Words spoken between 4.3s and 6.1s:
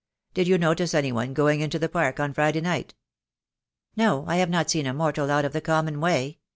have not seen a mortal out of the common